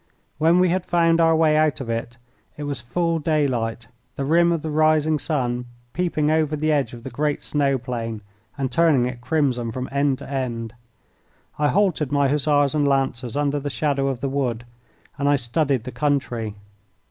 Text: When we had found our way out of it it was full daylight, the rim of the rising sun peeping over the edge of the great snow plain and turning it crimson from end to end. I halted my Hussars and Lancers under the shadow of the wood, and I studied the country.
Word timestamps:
When 0.39 0.59
we 0.59 0.69
had 0.69 0.87
found 0.87 1.21
our 1.21 1.35
way 1.35 1.55
out 1.55 1.79
of 1.79 1.87
it 1.87 2.17
it 2.57 2.63
was 2.63 2.81
full 2.81 3.19
daylight, 3.19 3.85
the 4.15 4.25
rim 4.25 4.51
of 4.51 4.63
the 4.63 4.71
rising 4.71 5.19
sun 5.19 5.65
peeping 5.93 6.31
over 6.31 6.55
the 6.55 6.71
edge 6.71 6.95
of 6.95 7.03
the 7.03 7.11
great 7.11 7.43
snow 7.43 7.77
plain 7.77 8.21
and 8.57 8.71
turning 8.71 9.05
it 9.05 9.21
crimson 9.21 9.71
from 9.71 9.87
end 9.91 10.17
to 10.17 10.27
end. 10.27 10.73
I 11.59 11.67
halted 11.67 12.11
my 12.11 12.29
Hussars 12.29 12.73
and 12.73 12.87
Lancers 12.87 13.37
under 13.37 13.59
the 13.59 13.69
shadow 13.69 14.07
of 14.07 14.21
the 14.21 14.27
wood, 14.29 14.65
and 15.19 15.29
I 15.29 15.35
studied 15.35 15.83
the 15.83 15.91
country. 15.91 16.55